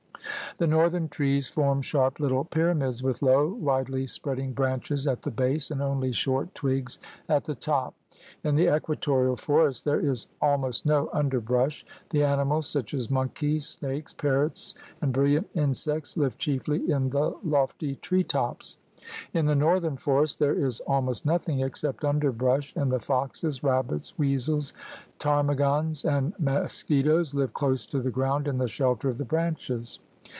The 0.57 0.67
northern 0.67 1.07
trees 1.07 1.47
form 1.47 1.81
sharp 1.81 2.19
little 2.19 2.43
pyramids 2.43 3.01
with 3.01 3.21
low, 3.21 3.47
widely 3.47 4.05
spreading 4.05 4.51
branches 4.51 5.07
at 5.07 5.21
the 5.21 5.31
base 5.31 5.71
and 5.71 5.81
only 5.81 6.11
short 6.11 6.53
twigs 6.53 6.99
at 7.29 7.45
the 7.45 7.55
top. 7.55 7.95
In 8.43 8.55
the 8.55 8.75
equatorial 8.75 9.37
forests 9.37 9.81
there 9.81 10.01
is 10.01 10.27
almost 10.41 10.85
no 10.85 11.09
underbrush. 11.13 11.85
The 12.09 12.23
animals, 12.23 12.67
such 12.67 12.93
as 12.93 13.09
monkeys, 13.09 13.65
snakes, 13.65 14.13
parrots, 14.13 14.75
and 15.01 15.13
brilliant 15.13 15.47
insects, 15.55 16.17
live 16.17 16.37
chiefly 16.37 16.87
in 16.91 17.09
the 17.09 17.33
lofty 17.45 17.95
tree 17.95 18.25
tops. 18.25 18.77
In 19.33 19.45
the 19.45 19.55
northern 19.55 19.95
forests 19.95 20.37
there 20.37 20.53
is 20.53 20.81
almost 20.81 21.25
nothing 21.25 21.61
except 21.61 22.03
underbrush, 22.03 22.73
and 22.75 22.91
the 22.91 22.99
foxes, 22.99 23.63
rabbits, 23.63 24.17
weasels, 24.19 24.73
ptarmigans, 25.17 26.03
and 26.03 26.33
mosquitoes 26.37 27.33
live 27.33 27.53
close 27.53 27.85
to 27.87 28.01
the 28.01 28.11
ground 28.11 28.49
in 28.49 28.57
the 28.57 28.67
shelter 28.67 29.07
of 29.07 29.17
the 29.17 29.25
branches. 29.25 29.97